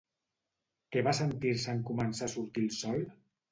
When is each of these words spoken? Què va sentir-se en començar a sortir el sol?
Què 0.95 1.03
va 1.09 1.13
sentir-se 1.17 1.71
en 1.75 1.85
començar 1.91 2.25
a 2.31 2.35
sortir 2.39 2.67
el 2.71 2.75
sol? 2.81 3.07